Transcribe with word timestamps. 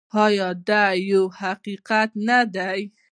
آیا 0.25 0.49
دا 0.67 0.83
یو 1.09 1.23
حقیقت 1.41 2.09
نه 2.27 2.39
دی؟ 2.53 2.81